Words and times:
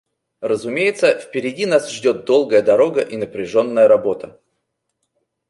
Разумеется, 0.41 1.19
впереди 1.19 1.67
нас 1.67 1.91
ждет 1.91 2.25
долгая 2.25 2.63
дорога 2.63 3.01
и 3.01 3.17
напряженная 3.17 3.87
работа. 3.87 4.41